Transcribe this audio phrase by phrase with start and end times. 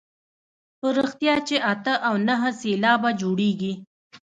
[0.79, 3.73] په رښتیا چې اته او نهه سېلابه جوړوي.